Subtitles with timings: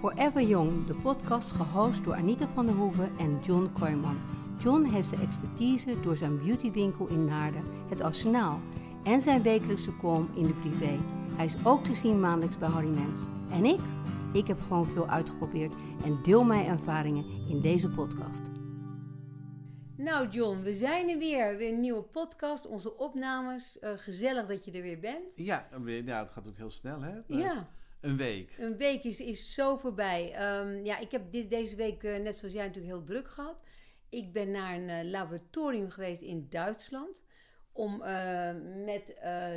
[0.00, 4.18] Forever Young, de podcast gehost door Anita van der Hoeven en John Kooijman.
[4.58, 8.60] John heeft zijn expertise door zijn beautywinkel in Naarden, het Arsenaal,
[9.04, 10.98] en zijn wekelijkse column in de privé.
[11.36, 13.18] Hij is ook te zien maandelijks bij Harry Mens.
[13.50, 13.80] En ik?
[14.32, 15.72] Ik heb gewoon veel uitgeprobeerd
[16.04, 18.42] en deel mijn ervaringen in deze podcast.
[19.96, 21.56] Nou John, we zijn er weer.
[21.56, 23.78] Weer een nieuwe podcast, onze opnames.
[23.80, 25.32] Uh, gezellig dat je er weer bent.
[25.36, 27.14] Ja, weer, ja, het gaat ook heel snel hè?
[27.26, 27.68] Ja.
[28.00, 28.56] Een week.
[28.58, 30.58] Een week is, is zo voorbij.
[30.58, 33.62] Um, ja, ik heb dit, deze week, uh, net zoals jij, natuurlijk heel druk gehad.
[34.08, 37.24] Ik ben naar een uh, laboratorium geweest in Duitsland.
[37.72, 38.50] Om uh,
[38.84, 39.06] met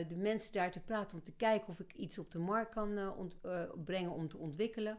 [0.07, 1.17] de mensen daar te praten.
[1.17, 3.33] Om te kijken of ik iets op de markt kan
[3.85, 4.97] brengen om te ontwikkelen.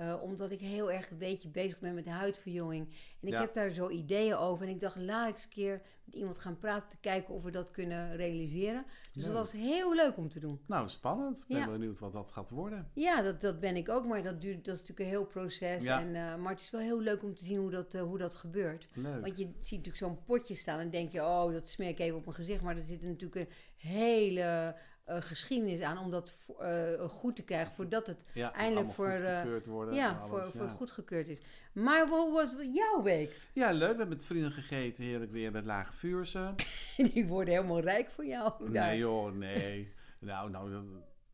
[0.00, 2.86] Uh, omdat ik heel erg een beetje bezig ben met huidverjonging.
[3.20, 3.40] En ik ja.
[3.40, 4.66] heb daar zo ideeën over.
[4.66, 6.88] En ik dacht, laat ik eens een keer met iemand gaan praten...
[6.88, 8.84] te kijken of we dat kunnen realiseren.
[9.12, 9.34] Dus leuk.
[9.34, 10.60] dat was heel leuk om te doen.
[10.66, 11.38] Nou, spannend.
[11.38, 11.70] Ik ben ja.
[11.70, 12.90] benieuwd wat dat gaat worden.
[12.94, 14.06] Ja, dat, dat ben ik ook.
[14.06, 15.84] Maar dat, duurt, dat is natuurlijk een heel proces.
[15.84, 16.00] Ja.
[16.00, 18.18] En, uh, maar het is wel heel leuk om te zien hoe dat, uh, hoe
[18.18, 18.88] dat gebeurt.
[18.94, 19.20] Leuk.
[19.20, 20.78] Want je ziet natuurlijk zo'n potje staan...
[20.78, 22.62] en denk je, oh, dat smeer ik even op mijn gezicht.
[22.62, 23.54] Maar er zit natuurlijk een
[23.90, 24.76] hele...
[25.08, 29.66] Uh, geschiedenis aan om dat uh, goed te krijgen voordat het ja, eindelijk voor, goedgekeurd
[29.66, 30.50] worden ja, alles, voor, ja.
[30.50, 31.40] voor goedgekeurd is.
[31.72, 33.40] Maar hoe was jouw week?
[33.52, 33.80] Ja, leuk.
[33.80, 36.54] We hebben met vrienden gegeten, heerlijk weer met lage vuurse.
[37.12, 38.52] Die worden helemaal rijk voor jou.
[38.58, 38.96] Nee daar.
[38.96, 39.92] joh, nee.
[40.18, 40.82] nou, nou, dat,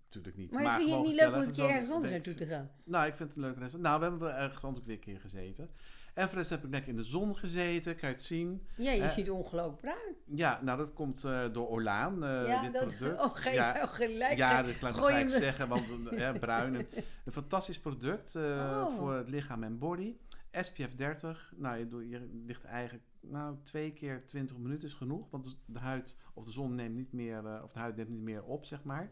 [0.04, 0.52] natuurlijk niet.
[0.52, 2.70] Maar, maar vind je het niet leuk om een keer ergens anders naartoe te gaan?
[2.84, 3.82] Nou, ik vind het een leuk restaurant.
[3.82, 5.70] Nou, we hebben ergens anders ook weer een keer gezeten.
[6.14, 8.66] En voor de rest heb ik lekker in de zon gezeten, kan je het zien.
[8.76, 10.14] Ja, je uh, ziet ongelooflijk bruin.
[10.24, 13.20] Ja, nou dat komt uh, door Orlaan, uh, ja, dit dat, product.
[13.24, 14.36] Oh, geen, ja, oh, gelijk.
[14.36, 16.74] Ja, dat kan ik gelijk zeggen, want ja, bruin.
[16.74, 16.86] Een,
[17.24, 18.96] een fantastisch product oh.
[18.96, 20.16] voor het lichaam en body.
[20.52, 25.30] SPF 30, nou je, je ligt eigenlijk nou, twee keer 20 minuten is genoeg.
[25.30, 28.44] Want de huid of de zon neemt niet meer, of de huid neemt niet meer
[28.44, 29.10] op, zeg maar.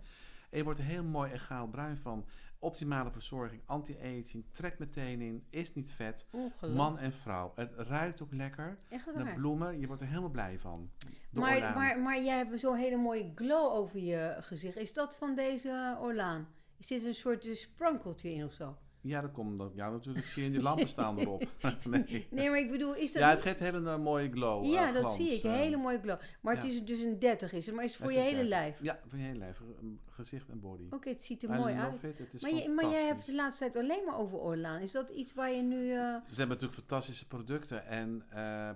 [0.51, 2.27] En je wordt er heel mooi egaal bruin van.
[2.61, 6.27] Optimale verzorging, anti-aging, trekt meteen in, is niet vet.
[6.75, 7.53] Man en vrouw.
[7.55, 8.78] Het ruikt ook lekker.
[8.89, 10.91] Echt de bloemen, je wordt er helemaal blij van.
[11.31, 14.77] Maar, maar, maar jij hebt zo'n hele mooie glow over je gezicht.
[14.77, 16.49] Is dat van deze Orlaan?
[16.77, 18.77] Is dit een soort sprankeltje in of zo?
[19.00, 19.72] Ja, dat komt dat.
[19.75, 21.44] Ja, natuurlijk zie je die lampen staan erop.
[21.84, 22.26] nee.
[22.31, 23.22] nee, maar ik bedoel, is dat.
[23.22, 24.64] Ja, het geeft een hele uh, mooie glow.
[24.64, 25.42] Ja, uh, dat zie ik.
[25.42, 26.19] Een hele mooie glow.
[26.41, 26.60] Maar ja.
[26.60, 28.48] het is dus een 30 is het, maar is het voor je hele 30.
[28.48, 28.78] lijf?
[28.82, 29.62] Ja, voor je hele lijf.
[30.10, 30.84] Gezicht en body.
[30.84, 32.03] Oké, okay, het ziet er I mooi uit.
[32.03, 32.42] It.
[32.42, 34.81] Maar, je, maar jij hebt de laatste tijd alleen maar over Orlaan.
[34.81, 35.76] Is dat iets waar je nu.
[35.76, 35.94] Uh...
[35.94, 37.86] Ze hebben natuurlijk fantastische producten.
[37.86, 38.25] En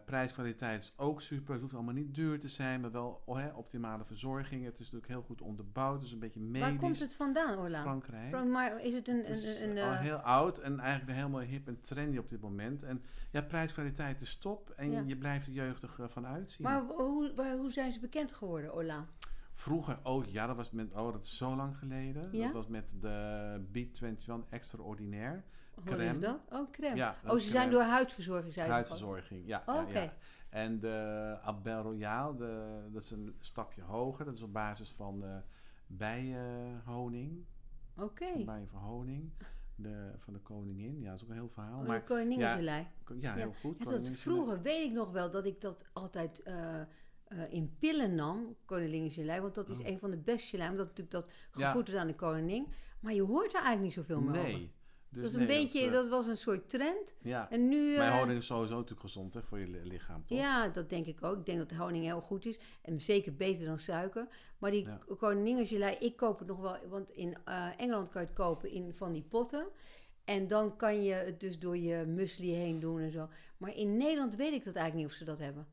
[0.05, 1.53] prijskwaliteit is ook super.
[1.53, 4.65] Het hoeft allemaal niet duur te zijn, maar wel oh, hè, optimale verzorging.
[4.65, 6.01] Het is natuurlijk heel goed onderbouwd.
[6.01, 6.69] Dus een beetje medisch.
[6.69, 7.83] Waar komt het vandaan, Orlaan?
[7.83, 8.29] Frankrijk.
[8.29, 9.17] Fra maar is het een.
[9.17, 12.29] Het is een, een, een heel oud en eigenlijk weer helemaal hip en trendy op
[12.29, 12.83] dit moment.
[12.83, 14.71] En ja, prijskwaliteit is top.
[14.71, 15.03] En ja.
[15.07, 16.67] je blijft er jeugdig uh, van uitzien.
[16.67, 19.09] Maar hoe, waar, hoe zijn ze bekend geworden, Orlaan?
[19.55, 22.29] Vroeger, oh ja, dat was met, oh dat is zo lang geleden.
[22.33, 22.45] Ja?
[22.45, 25.43] Dat was met de B21 Extraordinaire.
[25.85, 26.39] Wat is dat?
[26.51, 26.97] Oh, crème.
[26.97, 27.41] Ja, oh, ze crème.
[27.41, 29.63] zijn door huidverzorging zijn Huidverzorging, ja.
[29.67, 30.05] Oh, okay.
[30.05, 30.13] ja.
[30.49, 34.25] En de Abel Royal, de, dat is een stapje hoger.
[34.25, 35.41] Dat is op basis van de
[35.87, 37.45] bijenhoning.
[37.97, 38.05] Oké.
[38.05, 38.45] Okay.
[38.45, 39.33] Bijen van honing.
[39.83, 41.01] De, van de koningin.
[41.01, 41.81] Ja, dat is ook een heel verhaal.
[41.81, 42.87] Oh, maar, koningingelei.
[43.07, 43.79] Ja, ja, heel goed.
[43.79, 46.43] Ja, dat vroeger weet ik nog wel dat ik dat altijd...
[46.47, 46.81] Uh,
[47.29, 49.41] uh, in pillen nam, koningingelei.
[49.41, 49.87] Want dat is oh.
[49.87, 50.71] een van de beste gelei.
[50.71, 52.01] Omdat natuurlijk dat gevoed ja.
[52.01, 52.67] aan de koningin.
[53.01, 54.55] Maar je hoort er eigenlijk niet zoveel meer nee.
[54.55, 54.69] over.
[55.13, 57.15] Dus dat, is nee, een beetje, dat, uh, dat, was een soort trend.
[57.23, 57.51] Ja.
[57.51, 60.39] En nu, maar honing is sowieso natuurlijk gezond hè, voor je lichaam, toch?
[60.39, 61.39] Ja, dat denk ik ook.
[61.39, 62.59] Ik denk dat honing heel goed is.
[62.83, 64.29] En zeker beter dan suiker.
[64.59, 64.89] Maar die
[65.69, 65.99] ja.
[65.99, 66.77] ik koop het nog wel...
[66.89, 69.67] Want in uh, Engeland kan je het kopen in van die potten.
[70.25, 73.29] En dan kan je het dus door je muesli heen doen en zo.
[73.57, 75.67] Maar in Nederland weet ik dat eigenlijk niet of ze dat hebben.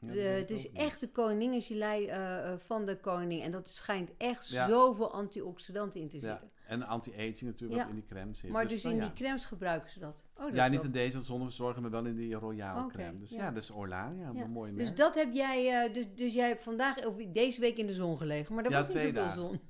[0.00, 3.42] Ja, de, het is echt de koningingelei uh, van de koning.
[3.42, 4.68] En dat schijnt echt ja.
[4.68, 6.50] zoveel antioxidanten in te zitten.
[6.64, 8.50] En anti-aging natuurlijk, wat in die crème zit.
[8.50, 10.24] Maar dus, dus in die crèmes gebruiken ze dat?
[10.36, 10.86] Oh, dat ja, niet wel...
[10.86, 13.18] in deze zonneverzorging, maar wel in die royale okay, crème.
[13.18, 14.86] Dus ja, dat is Orla, ja, een mooi merk.
[14.86, 17.92] Dus dat heb jij, uh, dus, dus jij hebt vandaag, of deze week in de
[17.92, 18.54] zon gelegen.
[18.54, 19.40] Maar er was niet zoveel dagen.
[19.40, 19.60] zon.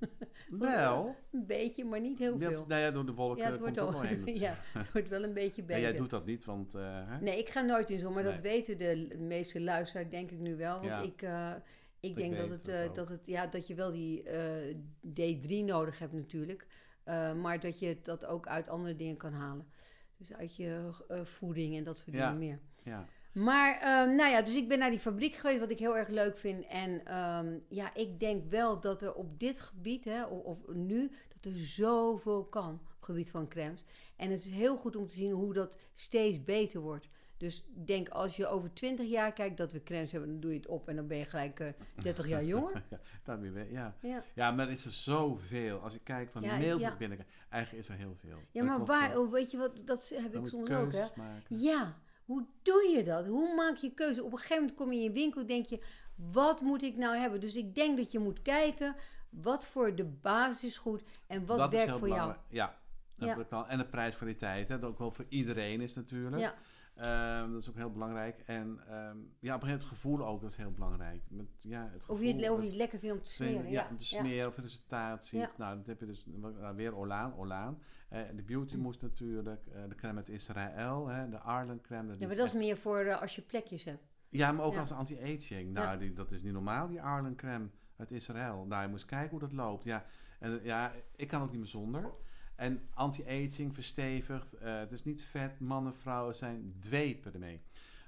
[0.59, 1.17] wel.
[1.33, 2.65] Een beetje, maar niet heel veel.
[2.69, 4.35] nou ja, door de wolken ja, het wordt komt heen.
[4.47, 5.83] ja, het wordt wel een beetje beter.
[5.83, 6.75] Maar jij doet dat niet, want...
[6.75, 7.21] Uh, hè?
[7.21, 8.33] Nee, ik ga nooit in zon, maar nee.
[8.33, 10.81] dat weten de meeste luisteraars denk ik nu wel.
[10.81, 11.23] Want ik...
[11.23, 11.51] Uh,
[12.05, 14.23] ik, ik denk dat, het, uh, dat, het, ja, dat je wel die
[15.15, 16.67] uh, D3 nodig hebt natuurlijk.
[17.09, 19.67] Uh, maar dat je dat ook uit andere dingen kan halen.
[20.17, 20.91] Dus uit je
[21.23, 22.25] voeding en dat soort ja.
[22.25, 22.61] dingen meer.
[22.83, 23.07] Ja.
[23.33, 26.09] Maar, um, nou ja, dus ik ben naar die fabriek geweest, wat ik heel erg
[26.09, 26.67] leuk vind.
[26.67, 31.09] En um, ja, ik denk wel dat er op dit gebied, hè, of, of nu,
[31.29, 33.85] dat dat er zoveel kan op het gebied van crèmes.
[34.17, 37.09] En het is heel goed om te zien hoe dat steeds beter wordt.
[37.45, 40.51] Dus ik denk als je over 20 jaar kijkt dat we crèmes hebben, dan doe
[40.51, 41.69] je het op en dan ben je gelijk eh
[42.03, 42.83] 30 jaar jonger.
[42.91, 43.95] ja, daar weer weg, ja.
[44.01, 45.79] Ja, Ja, maar er is er zoveel.
[45.79, 46.97] Als ik kijk van Ja, mails ja.
[46.97, 48.39] binnen, eigenlijk is er heel veel.
[48.51, 51.05] ja Dat maar waar, oh, weet je wat, dat heb Dan ik soms ook hè.
[51.17, 51.59] maken.
[51.61, 53.27] Ja, hoe doe je dat?
[53.27, 54.23] Hoe maak je keuze?
[54.25, 55.81] Op een gegeven moment kom je in je winkel en denk je,
[56.15, 57.41] wat moet ik nou hebben?
[57.41, 58.97] Dus ik denk dat je moet kijken,
[59.31, 62.11] wat voor de basis is goed en wat dat werkt voor jou.
[62.11, 62.41] belangrijk.
[62.49, 62.79] Ja,
[63.17, 63.47] dat Ja.
[63.51, 63.67] wel.
[63.69, 66.39] En de prijskwaliteit, hè, dat ook wel voor iedereen is natuurlijk.
[66.43, 66.55] Ja,
[66.95, 68.43] Ehm, dat is ook heel belangrijk.
[68.47, 71.23] En ehm, ja, op een gegeven moment het gevoel ook, dat is heel belangrijk.
[71.29, 73.71] Met, ja, het of je, het, gevoel, of je het lekker vindt om te smeren.
[73.71, 75.55] ja, om te smeren of het resultaat ziet.
[75.59, 77.79] Nou, dat heb je dus nou, weer Olaan, Olaan.
[78.09, 78.43] Eh, de.
[78.43, 82.17] Beauty Mousse natuurlijk, eh, de crème uit Israël, hè, de Arlen crème.
[82.19, 84.05] Ja, maar dat is meer voor eh, als je plekjes hebt.
[84.29, 85.73] ja, maar ook als anti-aging.
[85.73, 88.65] Nou, die, dat is niet normaal, die Arlen crème uit Israël.
[88.65, 89.85] Nou, je moet eens kijken hoe dat loopt.
[89.85, 90.05] Ja,
[90.39, 92.13] en, ja ik kan ook niet meer zonder.
[92.57, 94.55] En anti-aging verstevigt.
[94.55, 95.61] eh, het is niet vet.
[95.61, 97.61] Mannen, vrouwen zijn dwepen ermee.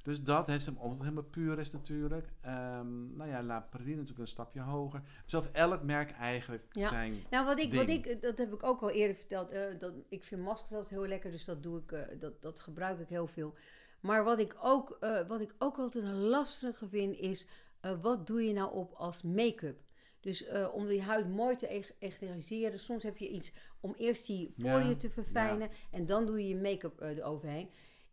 [0.02, 2.28] Dus dat, hè, omdat het helemaal puur is natuurlijk.
[2.40, 5.02] Ehm, nou ja, La Prairie natuurlijk een stapje hoger.
[5.24, 6.88] Zelf elk merk eigenlijk Ja.
[6.88, 7.14] zijn...
[7.30, 9.48] Nou, wat ik, wat ik, dat heb ik ook al eerder verteld.
[9.50, 12.60] eh, dat, ik vind maskers altijd heel lekker, dus dat, doe ik, eh, dat, dat
[12.60, 13.54] gebruik ik heel veel.
[14.00, 17.46] Maar wat ik ook, eh, wat ik ook altijd een lastige vind, is
[17.80, 19.78] eh, wat doe je nou op als make-up?
[20.26, 22.78] Dus eh, om die huid mooi te eg- egaliseren.
[22.80, 26.48] Soms heb je iets om eerst die poriën Ja, te verfijnen en dan doe je
[26.48, 27.68] je make-up eh, eroverheen.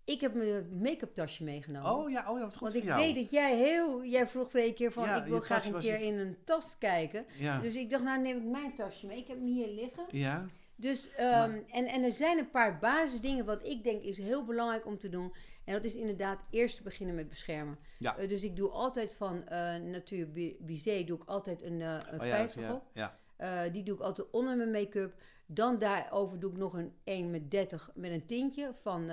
[0.06, 1.92] Ik heb mijn make-up tasje meegenomen.
[1.96, 3.02] Oh ja, oh ja, wat goed Want voor ik jou.
[3.02, 4.06] weet dat jij heel...
[4.06, 6.78] Jij vroeg vorige keer van, Ja, ik wil graag een keer je- in een tas
[6.78, 7.26] kijken.
[7.62, 9.18] Dus ik dacht, nou neem ik mijn tasje mee.
[9.18, 10.06] Ik heb hem hier liggen.
[10.10, 10.46] ja,
[10.76, 14.86] Dus, ehm, en, en er zijn een paar basisdingen wat ik denk is heel belangrijk
[14.86, 15.34] om te doen.
[15.66, 17.78] En dat is inderdaad eerst te beginnen met beschermen.
[18.00, 18.18] Ja.
[18.18, 21.98] Eh, dus ik doe altijd van eh Natuur Bi- Bizet doe ik altijd een, eh
[22.10, 22.84] een oh, ja, 50 ja, op.
[22.94, 23.18] ja.
[23.38, 25.14] Eh, die doe ik altijd onder mijn make-up.
[25.46, 29.10] Dan daarover doe ik nog een 1 met 30 met een tintje van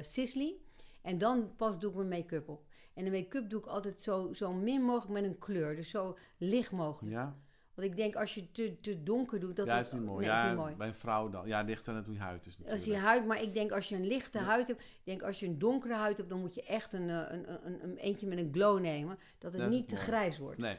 [0.00, 0.54] Sisley.
[1.02, 2.64] En dan pas doe ik mijn make-up op.
[2.94, 5.76] En de make-up doe ik altijd zo, zo min mogelijk met een kleur.
[5.76, 7.12] Dus zo licht mogelijk.
[7.14, 7.36] ja.
[7.74, 10.26] Want ik denk als je te, te donker doet, dat ja, het- is niet mooi.
[10.26, 10.74] Nee, ja, is niet mooi.
[10.74, 11.46] bij een vrouw dan.
[11.46, 12.72] Ja, ligt aan het hoe je huid is natuurlijk.
[12.72, 14.44] Als je huid, maar ik denk als je een lichte Ja.
[14.44, 17.08] huid hebt, ik denk als je een donkere huid hebt, dan moet je echt een,
[17.10, 19.94] eh, een, een, een, een eentje met een glow nemen, dat het Dat niet te
[19.94, 20.06] mooi.
[20.06, 20.58] grijs wordt.
[20.58, 20.78] Nee.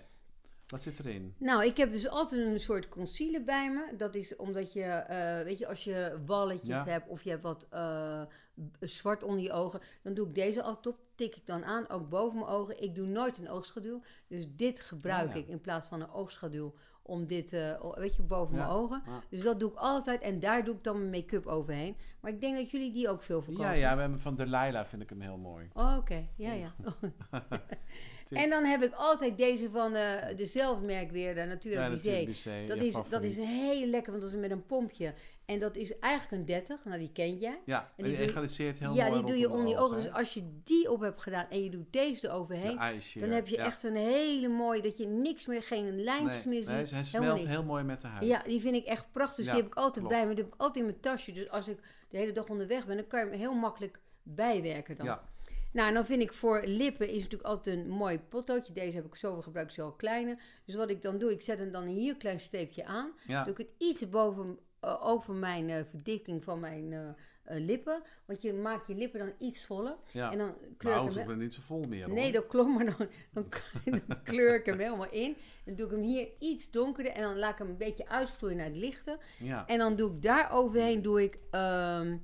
[0.67, 1.35] Wat zit erin?
[1.37, 3.95] Nou, ik heb dus altijd een soort concealer bij me.
[3.97, 6.85] Dat is omdat je, eh, weet je, als je walletjes Ja.
[6.85, 8.21] hebt of je hebt wat eh,
[8.79, 10.99] zwart onder je ogen, dan doe ik deze altijd op.
[11.15, 12.81] Tik ik dan aan, ook boven mijn ogen.
[12.81, 14.01] Ik doe nooit een oogschaduw.
[14.27, 15.39] Dus dit gebruik Oh ja.
[15.39, 19.03] ik in plaats van een oogschaduw om dit, eh, weet je, boven mijn ogen.
[19.29, 21.97] Dus dat doe ik altijd en daar doe ik dan mijn make-up overheen.
[22.19, 23.69] Maar ik denk dat jullie die ook veel verkopen.
[23.71, 25.69] Ja, ja, we hebben van Delilah vind ik hem heel mooi.
[25.73, 26.73] Oh, Oké, ja, ja.
[28.29, 32.67] en dan heb ik altijd deze van eh dezelfde merk weer, de Natura Ja, Bizet.
[32.67, 35.13] Dat, is, dat is hele lekker, want dat is met een pompje.
[35.45, 37.61] En dat is eigenlijk een 30, nou die ken jij.
[37.65, 39.95] Ja, en die die egaliseert heel ja, mooi die doe je onder je ogen.
[39.95, 43.47] Dus als je die op hebt gedaan en je doet deze eroverheen, shear, dan heb
[43.47, 43.65] je ja.
[43.65, 46.91] echt een hele mooie, dat je niks meer, geen lijntjes nee, meer ziet.
[46.91, 48.27] nee, hij smelt heel mooi met de huid.
[48.27, 49.35] Ja, die vind ik echt prachtig.
[49.35, 50.19] Dus Ja, die heb ik altijd klopt.
[50.19, 50.33] bij me.
[50.35, 51.31] Die heb ik altijd in mijn tasje.
[51.31, 51.79] Dus als ik
[52.09, 55.05] de hele dag onderweg ben, dan kan je hem heel makkelijk bijwerken dan.
[55.05, 55.23] Ja.
[55.75, 58.73] Nou, en dan vind ik voor lippen is natuurlijk altijd een mooi potloodje.
[58.73, 60.37] Deze heb ik zoveel gebruikt, zo kleine.
[60.65, 63.11] Dus wat ik dan doe, ik zet hem dan hier een klein streepje aan.
[63.27, 63.43] ja.
[63.43, 68.01] Doe ik het iets boven, eh, over mijn eh, verdikking van mijn eh, lippen.
[68.25, 69.95] Want je maakt je lippen dan iets voller.
[70.11, 70.31] ja.
[70.31, 71.37] En dan kleur nou, ik hem...
[71.37, 72.33] niet zo vol meer Nee, hoor.
[72.33, 73.45] dat klopt, maar dan, dan,
[74.07, 75.35] dan kleur ik hem helemaal in.
[75.65, 78.57] Dan doe ik hem hier iets donkerder en dan laat ik hem een beetje uitvloeien
[78.57, 79.17] naar het lichte.
[79.39, 79.67] Ja.
[79.67, 82.17] En dan doe ik daar overheen, doe ik, ehm,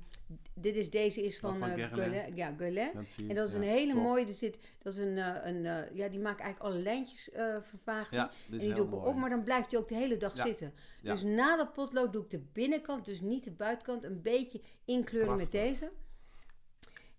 [0.54, 2.36] dit is, deze is van, van eh, Guerlain.
[2.36, 2.90] Ja, Guerlain.
[3.28, 4.02] En dat is Ja, een hele top.
[4.02, 7.30] mooie, er zit, dat is een, eh, een eh, ja, die maakt eigenlijk alle lijntjes
[7.60, 8.10] vervaagd.
[8.10, 9.02] Ja, en die doe ik mooi.
[9.02, 10.74] erop, maar dan blijft hij ook de hele dag Ja, zitten.
[11.02, 15.36] Dus na dat potlood doe ik de binnenkant, dus niet de buitenkant, een beetje inkleuren
[15.36, 15.90] met deze.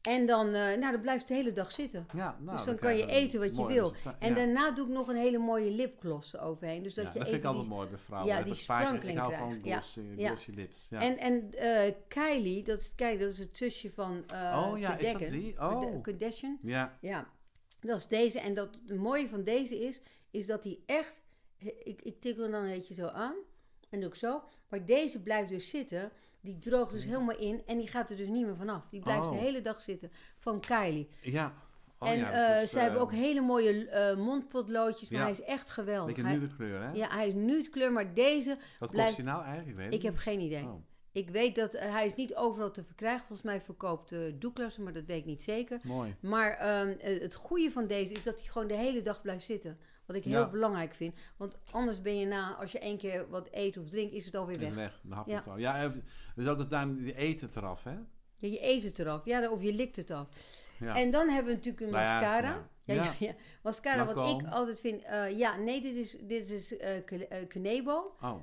[0.09, 2.05] En dan, eh, nou, dan blijft de hele dag zitten.
[2.15, 3.93] Ja, nou, dus dan kan je eten wat je wil.
[4.19, 4.35] En ja.
[4.35, 6.83] daarna doe ik nog een hele mooie lipgloss overheen.
[6.83, 8.31] Dus dat Ja, je dat vind ik altijd mooi bij vrouwen.
[8.31, 10.27] ja, Dat die sprankeling Ik hou van glossy, ja.
[10.27, 10.87] glossy lips.
[10.89, 10.99] Ja.
[11.01, 14.97] En, en eh, Kylie, dat is, Kylie, dat is het zusje van eh oh ja,
[14.97, 15.41] is dat Kardashian.
[15.41, 15.61] die?
[15.61, 16.01] Oh.
[16.01, 16.57] Kardashian.
[16.61, 17.27] Ja, Ja,
[17.79, 18.39] dat is deze.
[18.39, 21.21] En dat, het mooie van deze is, is dat hij echt...
[21.83, 23.35] Ik, ik tik hem dan een beetje zo aan.
[23.89, 24.43] En doe ik zo.
[24.69, 26.11] Maar deze blijft dus zitten.
[26.43, 27.61] Die droogt dus helemaal in.
[27.65, 28.89] En die gaat er dus niet meer vanaf.
[28.89, 29.31] Die blijft Oh.
[29.31, 30.11] de hele dag zitten.
[30.37, 31.09] Van Kylie.
[31.21, 31.53] ja.
[31.99, 35.09] Oh, en ja, eh, is, ze hebben eh, ook hele mooie eh, mondpotloodjes.
[35.09, 35.25] Maar Ja.
[35.25, 36.15] hij is echt geweldig.
[36.15, 36.91] Beetje Hij- nude kleur, hè?
[36.91, 37.91] ja, hij is nude kleur.
[37.91, 38.57] Maar deze...
[38.79, 39.79] Wat blijft- kost die nou eigenlijk?
[39.87, 40.63] Ik Ik heb geen idee.
[40.63, 40.83] Oh.
[41.11, 43.19] Ik weet dat hij is niet overal te verkrijgen.
[43.19, 45.79] Volgens mij verkoopt eh Douglas, maar dat weet ik niet zeker.
[45.83, 46.15] Mooi.
[46.19, 49.45] Maar ehm, eh, het goede van deze is dat hij gewoon de hele dag blijft
[49.45, 49.77] zitten.
[50.05, 50.49] Wat ik heel Ja.
[50.49, 51.15] belangrijk vind.
[51.37, 54.35] Want anders ben je na, als je één keer wat eet of drinkt, is het
[54.35, 54.73] alweer Is weg.
[54.75, 54.99] weg.
[55.03, 55.37] Dan hap je Ja.
[55.37, 55.57] het al.
[55.57, 55.91] Ja,
[56.35, 57.95] dus ook dat daar die eten het eraf, hè?
[58.43, 59.25] Ja, je eet het eraf.
[59.25, 60.27] Ja, of je likt het af.
[60.79, 60.95] Ja.
[60.95, 62.67] En dan hebben we natuurlijk een Nou mascara.
[62.83, 63.11] ja.
[63.19, 63.33] Ja.
[63.61, 65.03] Mascara, wat ik altijd vind...
[65.03, 66.75] eh, ja, nee, dit is, dit is
[67.47, 68.15] Knebo.
[68.21, 68.35] Oh,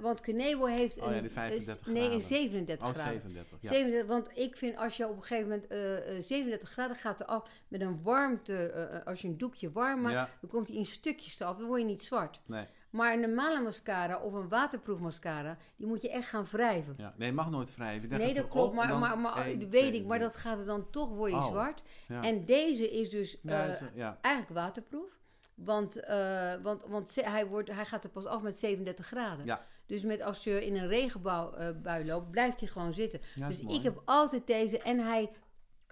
[0.00, 1.14] want Knebo heeft Oh een...
[1.14, 2.20] ja, die 35 Nee, een graden.
[2.26, 3.12] 37 oh graden.
[3.12, 3.58] 37.
[3.60, 3.68] Ja.
[3.68, 7.20] 37, want ik vind als je op een gegeven moment eh, eh, 37 graden gaat
[7.20, 11.40] eraf met een warmte, als je een doekje warm maakt, dan komt hij in stukjes
[11.40, 12.40] eraf, dan word je niet zwart.
[12.46, 16.94] Nee, Maar een normale mascara of een waterproof mascara, die moet je echt gaan wrijven.
[16.96, 17.14] ja.
[17.16, 18.08] nee, mag nooit wrijven.
[18.08, 20.58] Nee, dat klopt, op maar, maar, maar één, dat twee, weet ik, maar dat gaat
[20.58, 21.82] er dan toch, word je Oh, zwart.
[22.08, 22.22] Ja.
[22.22, 23.82] En deze is dus Ja, eh, is-
[24.20, 25.10] eigenlijk waterproof.
[25.54, 29.44] Want, eh, want, want hij, wordt, hij gaat er pas af met 37 graden.
[29.44, 29.64] Ja.
[29.86, 33.20] Dus met, als je in een regenbui bui loopt, blijft hij gewoon zitten.
[33.34, 33.76] Ja, dus mooi.
[33.76, 34.78] ik heb altijd deze.
[34.82, 35.30] En hij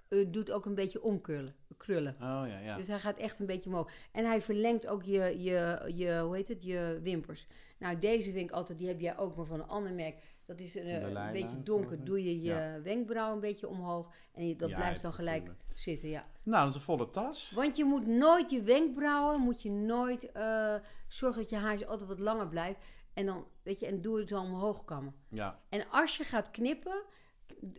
[0.09, 1.55] eh, doet ook een beetje omkrullen.
[1.77, 2.13] Krullen.
[2.13, 2.75] Oh ja, ja.
[2.77, 3.91] Dus hij gaat echt een beetje omhoog.
[4.11, 7.47] En hij verlengt ook je, je, je, hoe heet het, je wimpers.
[7.79, 10.15] Nou, deze vind ik altijd, die heb jij ook, maar van een ander merk.
[10.45, 12.03] Dat is een, eh, een beetje donker.
[12.03, 12.81] Doe je je Ja.
[12.81, 14.13] wenkbrauw een beetje omhoog.
[14.33, 15.77] En je- dat Ja, blijft dan gelijk natuurlijk.
[15.79, 16.25] zitten, ja.
[16.43, 17.51] Nou, dat is een volle tas.
[17.51, 20.75] Want je moet nooit je wenkbrauwen, moet je nooit eh,
[21.07, 22.79] zorgen dat je haartje altijd wat langer blijft.
[23.13, 25.13] En dan, weet je, en doe het zo omhoog kammen.
[25.29, 27.03] Ja, En als je gaat knippen,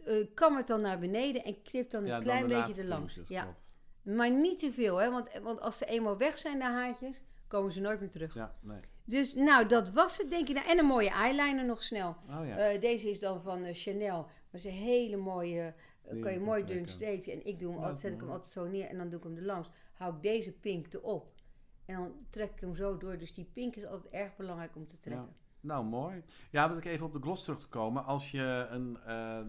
[0.04, 3.14] eh, kam het dan naar beneden en knip dan een ja klein beetje erlangs.
[3.14, 3.42] puntjes, Ja.
[3.42, 3.72] klopt.
[4.02, 5.10] Maar niet te veel, hè?
[5.10, 8.34] Want, want als ze eenmaal weg zijn, de haartjes, komen ze nooit meer terug.
[8.34, 8.80] Ja, nee.
[9.04, 10.54] Dus nou, dat was het, denk ik.
[10.54, 12.16] Nou, en een mooie eyeliner nog snel.
[12.28, 12.56] Oh ja.
[12.56, 14.26] Eh, deze is dan van eh, Chanel.
[14.50, 15.74] Maar ze een hele mooie,
[16.20, 17.32] kan je mooi dun streepje.
[17.32, 19.24] En ik doe hem altijd, zet ik hem altijd zo neer en dan doe ik
[19.24, 19.68] hem er langs.
[19.94, 21.32] Hou ik deze pink erop.
[21.86, 23.18] En dan trek ik hem zo door.
[23.18, 25.36] Dus die pink is altijd erg belangrijk om te trekken.
[25.60, 26.22] Nou, mooi.
[26.50, 28.04] Ja, wil ik even op de gloss terug te komen.
[28.04, 29.40] Als je een, eh,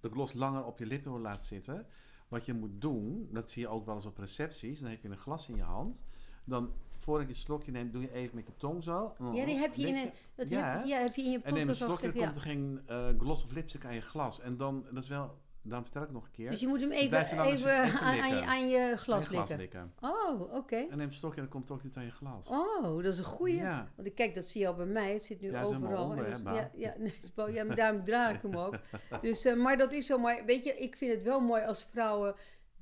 [0.00, 1.86] de gloss langer op je lippen wil laten zitten,
[2.28, 5.08] wat je moet doen, dat zie je ook wel eens op recepties, dan heb je
[5.08, 6.04] een glas in je hand.
[6.44, 9.14] Dan, voordat je een slokje neemt, doe je even met je tong zo.
[9.32, 10.88] Ja, die heb je in een, dat Ja, heb, hè?
[10.88, 12.24] ja, heb je in je En neem een slokje, dan Ja.
[12.24, 14.40] komt er geen eh, gloss of lipstick aan je glas.
[14.40, 16.50] En dan, dat is wel, daarom vertel ik nog een keer.
[16.50, 19.92] Dus je moet hem Blijf even, dan even, even aan, aan je, aan glas likken.
[20.00, 20.76] Oh, oké.
[20.76, 22.48] En neem een stokje en dan komt het ook niet aan je glas.
[22.48, 23.56] Oh, dat is een goeie.
[23.56, 23.90] Ja.
[23.96, 25.12] Want ik kijk, dat zie je al bij mij.
[25.12, 26.04] Het zit nu Ja, het overal.
[26.04, 28.56] onder, En hè, dat is- ja, ja, nee, het ja, maar daarom draag ik hem
[28.56, 28.74] ook.
[29.20, 30.18] Dus, eh, maar dat is zo.
[30.18, 32.34] Maar weet je, ik vind het wel mooi als vrouwen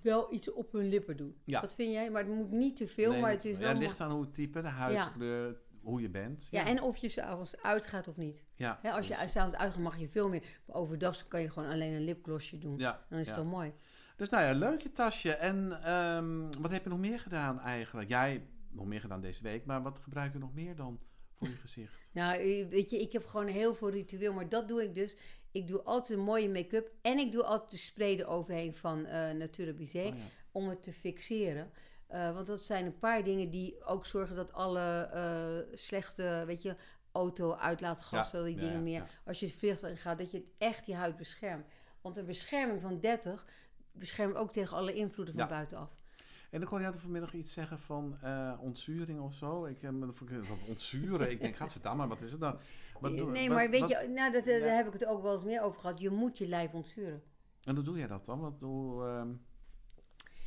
[0.02, 1.36] wel iets op hun lippen doen.
[1.44, 1.60] Ja.
[1.60, 2.10] Wat vind jij?
[2.10, 3.88] Maar het moet niet te veel, Nee, maar het is ja, wel het mooi.
[3.88, 6.48] ligt aan hoe het type, de huidskleur, hoe je bent.
[6.50, 8.44] Ja, en of je s'avonds uitgaat of niet.
[8.54, 10.42] ja, als je s'avonds uitgaat mag je veel meer.
[10.66, 12.78] Maar overdag kan je gewoon alleen een lipglossje doen.
[12.78, 13.72] ja, Dan is het wel mooi.
[14.16, 15.32] Dus nou ja, leuk je tasje.
[15.32, 18.08] En ehm, wat heb je nog meer gedaan eigenlijk?
[18.08, 21.00] Jij nog meer gedaan deze week, maar wat gebruik je nog meer dan
[21.34, 22.02] voor je gezicht?
[22.12, 25.16] Nou, eh, weet je, ik heb gewoon heel veel ritueel, maar dat doe ik dus.
[25.52, 29.32] Ik doe altijd een mooie make-up en ik doe altijd de spray eroverheen van eh
[29.32, 30.14] Natura Bizé Oh
[30.52, 31.70] om het te fixeren.
[32.14, 36.62] Eh, want dat zijn een paar dingen die ook zorgen dat alle eh, slechte, weet
[36.62, 36.76] je,
[37.12, 40.86] auto-uitlaatgassen, Ja, die ja, dingen ja, meer, als je het vliegtuig gaat, dat je echt
[40.86, 41.66] je huid beschermt.
[42.00, 43.46] Want een bescherming van 30
[43.92, 45.48] beschermt ook tegen alle invloeden van Ja.
[45.50, 45.90] buitenaf.
[46.50, 49.64] En dan kon je vanmiddag iets zeggen van eh ontzuring of zo.
[49.64, 49.92] Ik heb
[50.68, 51.30] ontzuren.
[51.30, 52.58] ik denk, gaat maar wat is het dan?
[53.00, 55.22] Wat doe- nee, wat- maar weet wat- je, nou, dat, daar heb ik het ook
[55.22, 56.00] wel eens meer over gehad.
[56.00, 57.22] Je moet je lijf ontzuren.
[57.64, 58.40] En hoe doe jij dat dan?
[58.40, 59.28] Wat, hoe, ehm,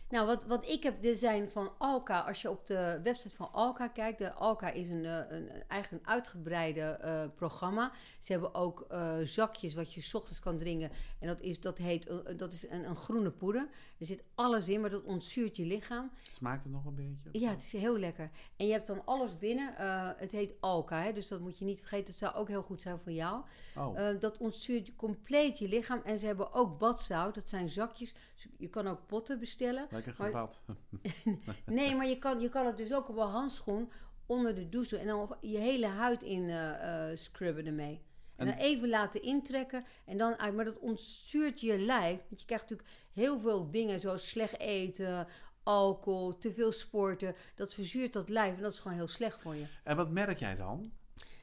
[0.09, 3.51] Nou, wat, wat ik heb, er zijn van Alka, als je op de website van
[3.51, 7.91] Alka kijkt, de Alka is een, eh, een, een, eigenlijk een uitgebreide eh, programma.
[8.19, 10.91] Ze hebben ook eh, zakjes wat je 's ochtends kan drinken.
[11.19, 13.67] En dat, is, dat, heet, dat is een, een groene poeder.
[13.97, 16.11] Er zit alles in, maar dat ontzuurt je lichaam.
[16.31, 17.39] smaakt het nog een beetje?
[17.39, 18.29] Ja, het is heel lekker.
[18.55, 19.73] En je hebt dan alles binnen.
[20.17, 22.07] Het heet Alka, hè, dus dat moet je niet vergeten.
[22.07, 23.43] Het zou ook heel goed zijn voor jou.
[23.75, 26.01] Oh, dat ontzuurt compleet je lichaam.
[26.03, 28.13] En ze hebben ook badzout, dat zijn zakjes.
[28.33, 29.87] Dus je kan ook potten bestellen.
[30.05, 30.63] Lekker gebad.
[31.65, 33.91] Nee, maar je kan, je kan het dus ook op een handschoen
[34.25, 34.99] onder de douche doen.
[34.99, 38.01] En dan je hele huid in eh, scrubben ermee.
[38.35, 40.53] En, En- dan even laten intrekken en dan uit.
[40.55, 42.19] Maar dat ontzuurt je lijf.
[42.29, 45.27] Want je krijgt natuurlijk heel veel dingen zoals slecht eten,
[45.63, 47.35] alcohol, te veel sporten.
[47.55, 49.65] Dat verzuurt dat lijf en dat is gewoon heel slecht voor je.
[49.83, 50.91] En wat merk jij dan?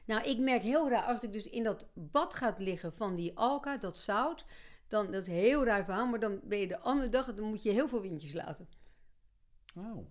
[0.05, 3.37] Nou, ik merk heel raar, als ik dus in dat bad gaat liggen van die
[3.37, 4.45] alka, dat zout,
[4.87, 7.45] dan, dat is een heel raar verhaal, maar dan ben je de andere dag, dan
[7.49, 8.67] moet je heel veel windjes laten.
[9.77, 10.07] Oh.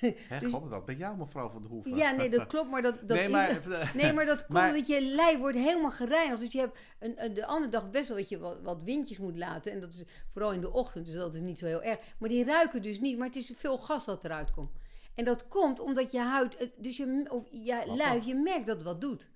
[0.28, 1.96] Hè, Dus- god, dat ben jou mevrouw van de Hoeven.
[1.96, 3.60] Ja, nee, dat klopt, maar dat, dat nee, maar,
[3.94, 6.40] Nee, maar dat komt omdat je lijf wordt helemaal gereinigd.
[6.40, 9.18] Dus je hebt een, een- de andere dag best wel dat je wat, wat windjes
[9.18, 9.72] moet laten.
[9.72, 11.98] En dat is vooral in de ochtend, dus dat is niet zo heel erg.
[12.18, 14.70] Maar die ruiken dus niet, maar het is veel gas dat eruit komt.
[15.14, 18.84] En dat komt omdat je huid, dus je, of je lijf, je merkt dat het
[18.84, 19.28] wat doet.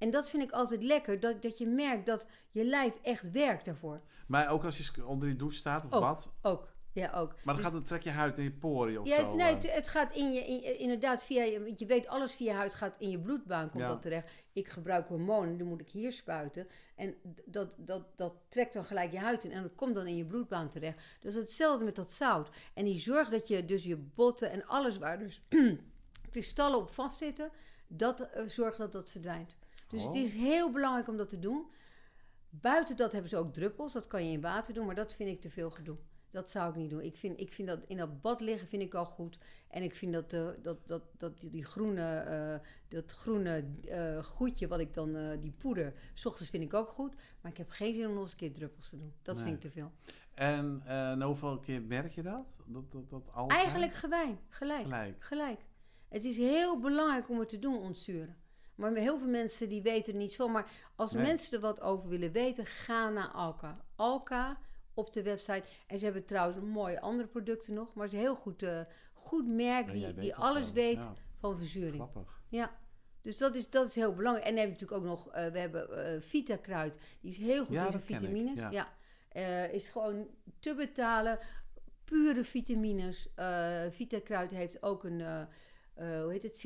[0.00, 3.64] En dat vind ik altijd lekker, dat, dat je merkt dat je lijf echt werkt
[3.64, 4.00] daarvoor.
[4.26, 6.00] Maar ook als je onder die douche staat of Ook.
[6.00, 6.32] bad.
[6.42, 7.34] Ook, ja ook.
[7.44, 9.36] Maar dan gaat het, trek je huid in je poriën of Ja, zo.
[9.36, 9.54] nee, eh.
[9.54, 12.58] het, het gaat in je, in, inderdaad via je, want je weet alles via je
[12.58, 13.88] huid gaat in je bloedbaan komt Ja.
[13.88, 14.30] dat terecht.
[14.52, 16.68] Ik gebruik hormonen, die moet ik hier spuiten.
[16.96, 17.14] En
[17.44, 20.26] dat, dat, dat trekt dan gelijk je huid in en dat komt dan in je
[20.26, 20.98] bloedbaan terecht.
[21.20, 22.48] Dus hetzelfde met dat zout.
[22.74, 25.42] En die zorgt dat je dus je botten en alles waar dus
[26.30, 27.50] kristallen op vastzitten,
[27.86, 29.56] dat eh, zorgt dat dat verdwijnt.
[29.90, 30.20] Dus het Oh.
[30.20, 31.66] is heel belangrijk om dat te doen.
[32.50, 35.30] Buiten dat hebben ze ook druppels, dat kan je in water doen, maar dat vind
[35.30, 35.96] ik te veel gedoe.
[36.30, 37.00] Dat zou ik niet doen.
[37.00, 39.38] Ik vind, ik vind dat in dat bad liggen vind ik al goed.
[39.68, 44.68] En ik vind dat, eh, dat, dat, dat die, groene, eh, dat groene eh, goedje,
[44.68, 47.14] wat ik dan, die poeder, s ochtends vind ik ook goed.
[47.40, 49.12] Maar ik heb geen zin om nog eens een keer druppels te doen.
[49.22, 49.44] Dat Nee.
[49.44, 49.92] vind ik te veel.
[50.34, 52.44] En na hoeveel keer merk je dat?
[52.66, 53.60] Dat, dat, dat altijd?
[53.60, 54.82] Eigenlijk gewijn, gelijk.
[54.82, 55.24] Gelijk.
[55.24, 55.60] Gelijk.
[56.08, 58.36] Het is heel belangrijk om het te doen, ontzuren.
[58.80, 60.48] Maar heel veel mensen die weten het niet zo.
[60.48, 61.22] Maar als Nee.
[61.22, 63.84] mensen er wat over willen weten, ga naar Alka.
[63.96, 64.58] Alka
[64.94, 65.62] op de website.
[65.86, 67.94] En ze hebben trouwens mooie andere producten nog.
[67.94, 68.80] Maar het is een heel goed, eh,
[69.12, 70.72] goed merk Ja, die, die alles wel.
[70.84, 71.94] weet Ja, van verzuring.
[71.94, 72.40] grappig.
[72.48, 72.78] Ja.
[73.22, 74.46] Dus dat is, dat is heel belangrijk.
[74.48, 76.98] En dan hebben we natuurlijk ook nog, eh, we hebben eh Vita Kruid.
[77.20, 78.58] Die is heel goed Ja, in vitamines.
[78.70, 78.88] ja.
[79.70, 80.28] Is gewoon
[80.60, 81.38] te betalen.
[82.04, 83.28] Pure vitamines.
[83.90, 85.48] Vita Kruid heeft ook een,
[85.94, 86.64] eh, hoe heet het?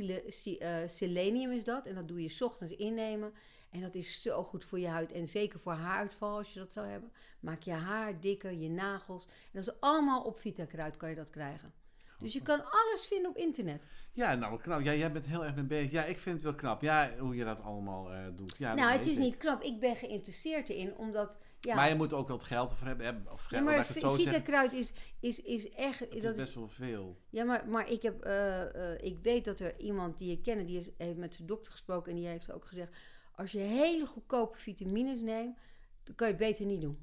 [0.59, 1.87] Eh, selenium is dat.
[1.87, 3.33] En dat doe je 's ochtends innemen.
[3.71, 5.13] En dat is zo goed voor je huid.
[5.13, 7.13] En zeker voor haaruitval als je dat zou hebben.
[7.41, 9.27] Maak je haar dikker, je nagels.
[9.27, 11.73] En dat is allemaal op Vita Kruid kan je dat krijgen.
[12.19, 13.87] Dus je kan alles vinden op internet.
[14.13, 14.81] Ja, nou knap.
[14.81, 15.91] Ja, jij bent heel erg mee bezig.
[15.91, 16.83] Ja, ik vind het wel knap.
[16.83, 18.57] Ja, hoe je dat allemaal eh, doet.
[18.59, 19.21] Ja, nou, het is ik.
[19.21, 19.63] niet knap.
[19.63, 21.39] Ik ben geïnteresseerd erin, omdat...
[21.65, 23.25] Ja, Maar je moet ook het geld ervoor hebben.
[23.33, 24.43] Of ja, geld, laat maar ik het zo Vita zeggen.
[24.43, 25.99] Kruid is, is, is echt...
[25.99, 27.17] Het is dat best wel veel.
[27.31, 30.67] ja, maar, maar ik, heb, eh, eh, ik weet dat er iemand die je kennen,
[30.67, 32.97] die is, heeft met zijn dokter gesproken en die heeft ook gezegd...
[33.37, 35.59] Als je hele goedkope vitamines neemt,
[36.03, 36.99] dan kan je het beter niet doen.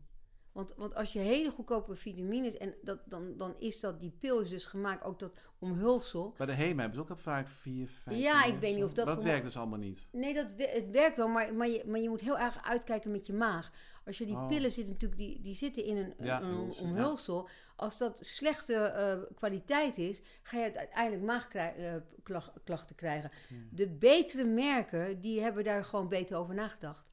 [0.52, 4.40] Want, want als je hele goedkope vitamines, en dat, dan, dan is dat, die pil
[4.40, 6.34] is dus gemaakt, ook dat omhulsel.
[6.38, 8.18] Bij de HEMA hebben ze ook al vaak vier, vijf...
[8.18, 10.08] Ja, ik weet niet of dat Dat gewoon- werkt dus allemaal niet.
[10.12, 13.26] Nee, dat, het werkt wel, maar, maar, je, maar je moet heel erg uitkijken met
[13.26, 13.72] je maag.
[14.12, 14.48] Als je die Oh.
[14.48, 17.48] pillen zitten natuurlijk, die, die zitten in een, Ja, een omhulsel.
[17.76, 23.32] Als dat slechte eh, kwaliteit is, ga je uiteindelijk maagklachten krijgen.
[23.72, 27.10] De betere merken, die hebben daar gewoon beter over nagedacht.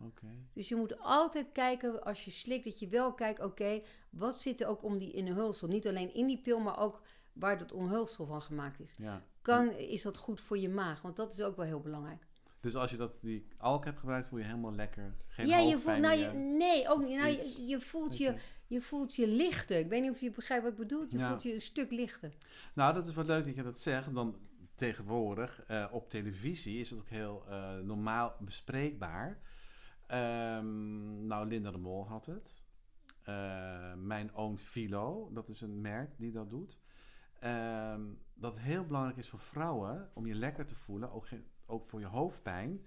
[0.53, 4.61] Dus je moet altijd kijken, als je slikt, dat je wel kijkt, oké, wat zit
[4.61, 5.69] er ook om die in een hulsel?
[5.69, 7.03] Niet alleen in die pil, maar ook
[7.33, 8.95] waar dat omhulsel van gemaakt is.
[9.43, 11.03] Kan, is dat goed voor je maag?
[11.03, 12.27] Want dat is ook wel heel belangrijk.
[12.61, 15.15] Dus als je dat, die alk hebt gebruikt, voel je helemaal lekker.
[15.27, 17.17] Geen ja, je voelt, nou, je, nee, ook niet.
[17.17, 18.35] Nou, je, je, voelt je,
[18.67, 18.81] je.
[18.81, 19.79] voelt je lichter.
[19.79, 21.05] Ik weet niet of je begrijpt wat ik bedoel.
[21.09, 21.29] Je Ja.
[21.29, 22.35] voelt je een stuk lichter.
[22.75, 24.15] Nou, dat is wel leuk dat je dat zegt.
[24.15, 24.37] Dan
[24.75, 29.41] tegenwoordig eh, op televisie is het ook heel eh, normaal bespreekbaar.
[30.07, 32.67] Ehm, nou, Linda de Mol had het.
[33.23, 36.79] Eh, mijn own Philo, dat is een merk die dat doet.
[37.41, 38.03] Ehm,
[38.35, 42.01] dat heel belangrijk is voor vrouwen om je lekker te voelen, ook, geen, ook voor
[42.01, 42.81] je hoofdpijn.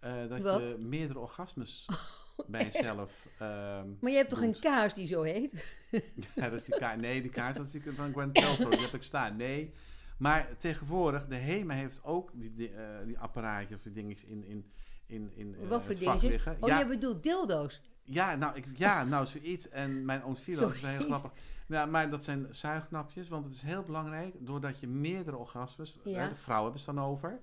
[0.00, 0.60] eh, dat Wat?
[0.68, 1.86] je meerdere orgasmes
[2.46, 3.26] bij jezelf.
[3.38, 5.78] ehm, Maar je hebt toch een kaars die zo heet?
[6.34, 7.00] Ja, dat is die kaart.
[7.00, 8.70] Nee, die kaart dat is die van Gwen Telford.
[8.72, 9.36] Die heb ik staan.
[9.36, 9.72] Nee.
[10.18, 14.44] Maar tegenwoordig, de HEMA heeft ook die, die, eh, die apparaatjes of die dingetjes in,
[14.44, 14.70] in,
[15.06, 16.42] in, in eh, wat voor dingetjes?
[16.60, 17.80] Oh, ja, je bedoelt dildo's.
[18.04, 19.68] ja, nou, ik, ja, nou, zoiets.
[19.68, 21.30] En mijn own filo is wel heel grappig.
[21.66, 24.34] Ja, maar dat zijn zuignapjes, want het is heel belangrijk.
[24.38, 26.28] Doordat je meerdere orgasmes, Ja.
[26.28, 27.40] de vrouwen hebben het dan over.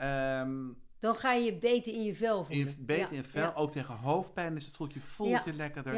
[0.00, 0.58] Ehm,
[0.98, 2.66] Dan ga je beter in je vel voelen.
[2.68, 3.52] in, beter Ja, in vel, ja.
[3.54, 4.92] ook tegen hoofdpijn is het goed.
[4.92, 5.42] Je voelt Ja.
[5.44, 5.94] je lekkerder.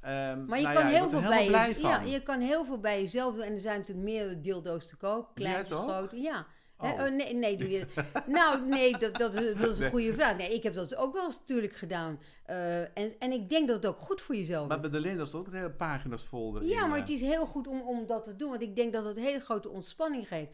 [0.00, 3.00] Ehm, Maar je nou kan heel veel bij je, ja, je kan heel veel bij
[3.00, 3.42] jezelf doen.
[3.44, 5.28] En er zijn natuurlijk meer dildo's te koop.
[5.40, 5.66] Ook?
[5.66, 6.20] grote.
[6.20, 6.46] Ja.
[6.78, 6.92] Oh.
[6.92, 7.86] oh, nee, nee, doe je.
[8.26, 9.90] nou, nee, dat, dat, is- dat is een Nee.
[9.90, 10.36] goede vraag.
[10.36, 12.20] Nee, ik heb dat ook wel eens natuurlijk gedaan.
[12.44, 14.90] Eh, en, en ik denk dat het ook goed voor jezelf Maar is.
[14.90, 16.62] bij de Linda is ook hele pagina's vol.
[16.62, 17.00] Ja, maar eh.
[17.02, 18.50] het is heel goed om, om dat te doen.
[18.50, 20.50] Want ik denk dat het een hele grote ontspanning geeft.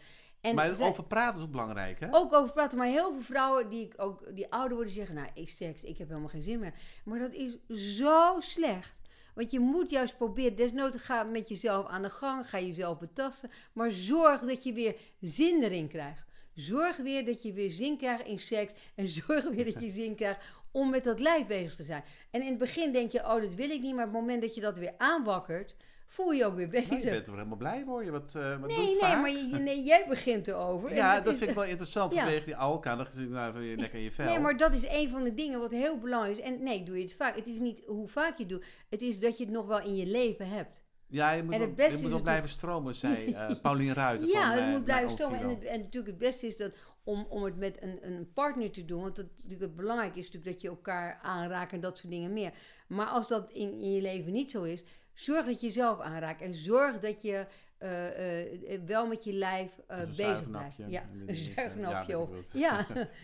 [0.49, 2.07] En maar zij- over praten is ook belangrijk, hè?
[2.11, 2.79] ook over praten.
[2.79, 5.15] Maar heel veel vrouwen die, ik ook, die ouder worden zeggen...
[5.15, 6.75] Nou, ik seks, ik heb helemaal geen zin meer.
[7.05, 7.59] Maar dat is
[7.97, 8.97] zo slecht.
[9.35, 10.57] Want je moet juist proberen...
[10.57, 12.49] Desnoods ga met jezelf aan de gang.
[12.49, 13.51] Ga jezelf betasten.
[13.73, 16.25] Maar zorg dat je weer zin erin krijgt.
[16.55, 18.73] Zorg weer dat je weer zin krijgt in seks.
[18.95, 22.05] En zorg weer dat je zin krijgt om met dat lijf bezig te zijn.
[22.31, 23.95] En in het begin denk je, oh, dat wil ik niet.
[23.95, 25.75] Maar op het moment dat je dat weer aanwakkert...
[26.09, 27.11] voel je je ook weer Nou, je beter.
[27.11, 28.05] bent er helemaal blij voor.
[28.05, 29.21] Je wat, eh wat Nee, nee, vaak.
[29.21, 30.95] maar je, je- nee, jij begint erover.
[30.95, 32.21] Ja, dat is- vind ik wel interessant Ja.
[32.23, 32.97] vanwege die alka.
[32.97, 34.25] Dan zit je nou even lekker in je vel.
[34.25, 36.43] Nee, maar dat is een van de dingen wat heel belangrijk is.
[36.45, 37.37] En nee, doe je het vaak.
[37.37, 38.65] Het is niet hoe vaak je het doet.
[38.89, 40.87] Het is dat je het nog wel in je leven hebt.
[41.11, 44.29] Ja, je moet, En het beste je moet wel blijven stromen, zei eh Paulien Ruiter
[44.29, 45.41] Ja, het eh, moet blijven stromen.
[45.41, 46.73] En, het- en natuurlijk het beste is dat
[47.05, 49.03] om, om het met een, een partner te doen.
[49.03, 52.33] Want het, natuurlijk het belangrijke is natuurlijk dat je elkaar aanraakt en dat soort dingen
[52.33, 52.53] meer.
[52.89, 54.85] Maar als dat in, in je leven niet zo is,
[55.21, 56.41] zorg dat je jezelf aanraakt.
[56.41, 57.47] En zorg dat je
[57.79, 60.77] eh, eh, wel met je lijf eh, bezig blijft.
[60.87, 62.13] Ja, een zuignapje.
[62.13, 62.53] Ja, of-.
[62.65, 62.79] Ja,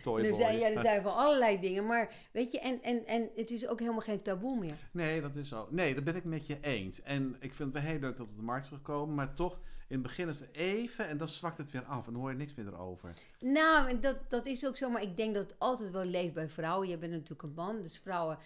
[0.05, 1.87] er zijn, ja, er zijn van allerlei dingen.
[1.87, 4.77] Maar weet je, en, en, en het is ook helemaal geen taboe meer.
[4.91, 5.69] Nee, dat is zo.
[5.71, 7.03] Nee, dat ben ik met je eens.
[7.03, 9.15] En ik vind het wel heel leuk dat het op de markt is gekomen.
[9.15, 9.53] Maar toch,
[9.89, 12.07] in het begin is het even en dan zwakt het weer af.
[12.07, 13.13] En dan hoor je niks meer erover.
[13.39, 16.35] Nou, en dat, dat is ook zo, maar ik denk dat het altijd wel leeft
[16.35, 16.89] bij vrouwen.
[16.89, 18.39] Je bent natuurlijk een man, dus vrouwen...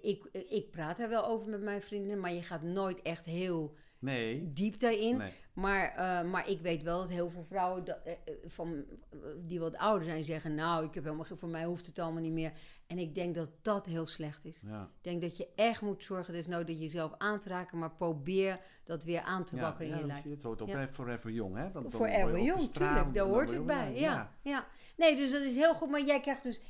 [0.00, 3.76] Ik, ik praat daar wel over met mijn vriendinnen, maar je gaat nooit echt heel
[4.02, 4.52] Nee.
[4.52, 5.16] diep daarin.
[5.16, 5.32] Nee.
[5.52, 8.84] Maar, eh, maar ik weet wel dat heel veel vrouwen dat, eh, eh, van,
[9.38, 10.54] die wat ouder zijn zeggen...
[10.54, 12.52] nou, ik heb helemaal, voor mij hoeft het allemaal niet meer.
[12.86, 14.62] En ik denk dat dat heel slecht is.
[14.66, 14.82] Ja.
[14.82, 17.78] Ik denk dat je echt moet zorgen, dus nou dat je jezelf aan te raken...
[17.78, 20.22] maar probeer dat weer aan te wakkeren ja, in je lijf.
[20.22, 20.74] Het hoort ook Ja.
[20.74, 21.70] bij Forever Young, hè?
[21.70, 23.14] Dan Voor word je Ever ook Jong, gestraald tuurlijk.
[23.14, 23.94] Daar hoort het bij.
[23.94, 24.66] Ja, ja.
[24.96, 25.90] Nee, dus dat is heel goed.
[25.90, 26.60] Maar jij krijgt dus...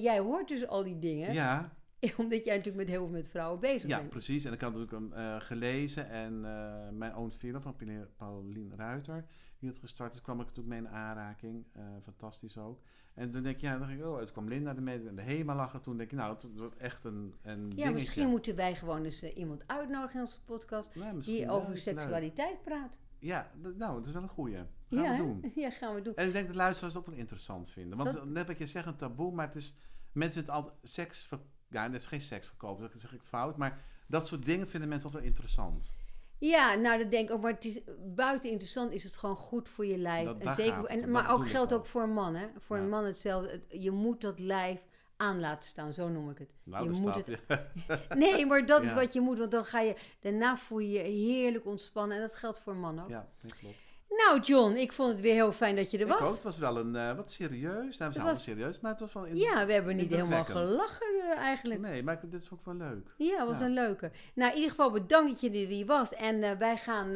[0.00, 1.32] jij hoort dus al die dingen.
[1.32, 1.72] Ja,
[2.18, 4.10] Omdat jij natuurlijk met heel veel met vrouwen bezig ja, bent.
[4.10, 4.44] precies.
[4.44, 6.08] En ik had natuurlijk hem eh, gelezen.
[6.08, 7.76] En eh, mijn own film van
[8.16, 9.24] Pauline- Ruiter,
[9.58, 11.66] die het gestart is, kwam ik natuurlijk mee in aanraking.
[11.72, 12.80] Eh, fantastisch ook.
[13.14, 15.22] En toen denk ik, ja, dan dacht ik, oh, het kwam Linda ermee en de
[15.22, 15.80] HEMA lachen.
[15.80, 17.92] Toen denk ik, nou, het wordt echt een, een Ja, dingetje.
[17.92, 20.94] misschien moeten wij gewoon eens iemand uitnodigen in onze podcast...
[20.94, 22.98] Nou, die over seksualiteit praat.
[23.18, 24.54] Ja, nou, het is wel een goeie.
[24.56, 24.66] Gaan
[25.02, 25.52] ja, we doen.
[25.62, 26.14] Ja, gaan we doen.
[26.14, 27.98] En ik denk dat luisteraars het ook wel interessant vinden.
[27.98, 29.76] Want Dat- net wat je zegt, een taboe, maar het is...
[30.12, 31.30] Mensen vinden altijd seks...
[31.70, 33.56] Ja, het is geen seksverkoop, dat zeg ik het fout.
[33.56, 35.94] Maar dat soort dingen vinden mensen altijd wel interessant.
[36.38, 37.42] Ja, nou dat denk ik ook.
[37.42, 37.80] Maar het is,
[38.14, 40.24] buiten interessant is het gewoon goed voor je lijf.
[40.26, 41.86] Dat- en zeker, en, maar dat ook geldt ook.
[41.86, 42.34] voor een man.
[42.34, 42.46] Hè?
[42.58, 42.82] Voor Ja.
[42.82, 43.50] een man hetzelfde.
[43.50, 44.80] Het- je moet dat lijf
[45.16, 46.50] aan laten staan, zo noem ik het.
[46.62, 47.38] Nou, Je moet het-.
[48.18, 49.38] Nee, maar dat is wat je moet.
[49.38, 52.16] Want dan ga je, daarna voel je je heerlijk ontspannen.
[52.16, 53.08] En dat geldt voor een man ook.
[53.08, 53.87] Ja, dat klopt.
[54.26, 56.28] Nou John, ik vond het weer heel fijn dat je er Ik was.
[56.28, 57.72] ook, het was wel een eh, wat serieus.
[57.72, 59.24] Nou, we zijn allemaal was- serieus, maar het was wel...
[59.24, 59.36] In...
[59.36, 61.80] Ja, we hebben niet helemaal gelachen eh, eigenlijk.
[61.80, 63.06] Nee, maar dit is ook wel leuk.
[63.16, 63.64] Ja, was Ja.
[63.64, 64.10] een leuke.
[64.34, 66.14] Nou, in ieder geval bedankt dat je er weer was.
[66.14, 67.12] En eh, wij gaan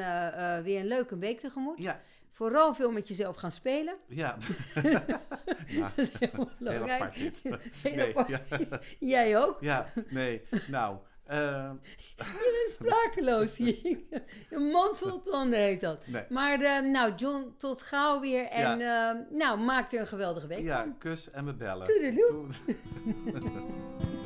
[0.65, 1.79] weer een leuke week tegemoet.
[1.79, 3.95] Ja, Vooral veel met jezelf gaan spelen.
[4.09, 4.37] ja.
[4.83, 5.03] ja,
[5.79, 7.43] Dat is heel heel Ja, apart dit.
[7.43, 8.29] heel Nee, apart.
[8.29, 8.41] ja,
[8.99, 9.57] Jij ook?
[9.61, 10.43] ja, nee.
[10.67, 11.71] Nou, eh,
[12.17, 13.59] Je bent sprakeloos.
[13.59, 16.07] Een mond vol tanden heet dat.
[16.07, 16.23] nee.
[16.29, 18.45] Maar eh, nou, John, tot gauw weer.
[18.45, 20.99] En eh, nou, maak er een geweldige week Ja, van.
[20.99, 21.87] kus en we bellen.
[21.87, 22.47] Toedeloe.